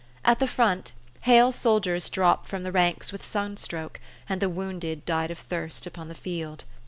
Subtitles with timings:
[0.25, 5.29] At the front, hale soldiers dropped from the ranks with sunstroke, and the wounded died
[5.29, 6.63] of thirst upon the field